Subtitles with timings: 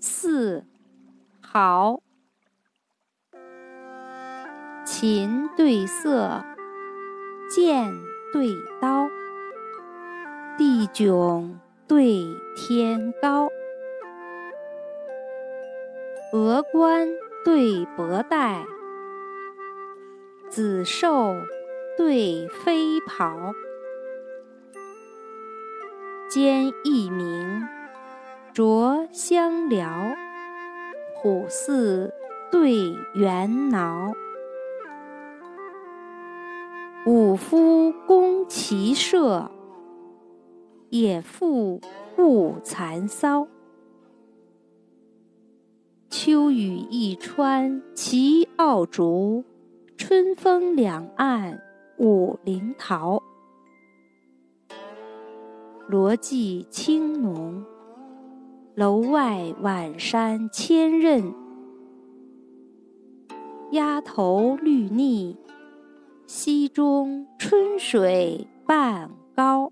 [0.00, 0.64] 四
[1.42, 2.00] 好。
[4.86, 6.42] 琴对瑟，
[7.54, 7.92] 剑
[8.32, 8.48] 对
[8.80, 9.08] 刀，
[10.56, 11.54] 地迥
[11.86, 12.24] 对
[12.56, 13.50] 天高。
[16.32, 17.06] 峨冠
[17.44, 18.64] 对博带，
[20.48, 21.44] 紫绶
[21.98, 23.52] 对飞袍。
[26.30, 27.68] 兼异鸣，
[28.60, 29.88] 着相辽，
[31.14, 32.12] 虎似
[32.52, 32.74] 对
[33.14, 34.12] 猿挠。
[37.06, 39.50] 武夫攻骑射，
[40.90, 41.80] 野妇
[42.18, 43.48] 误蚕骚。
[46.10, 49.42] 秋雨一川齐傲竹，
[49.96, 51.62] 春风两岸
[51.96, 53.22] 舞灵桃。
[55.88, 57.64] 罗髻青浓，
[58.80, 61.34] 楼外晚山千仞。
[63.72, 65.36] 鸭头绿腻，
[66.26, 69.70] 溪中春水半高。